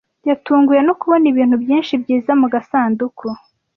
[0.29, 3.27] Yatunguwe no kubona ibintu byinshi byiza mu gasanduku.